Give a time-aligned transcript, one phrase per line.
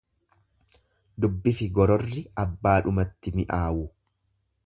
[1.25, 3.87] Dubbifi gororri abbaadhumatti mi'aawu.